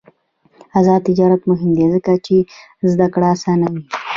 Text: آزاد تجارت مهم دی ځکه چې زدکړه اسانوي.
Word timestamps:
آزاد 0.79 1.01
تجارت 1.07 1.41
مهم 1.51 1.69
دی 1.77 1.85
ځکه 1.93 2.11
چې 2.25 2.35
زدکړه 2.91 3.27
اسانوي. 3.35 3.81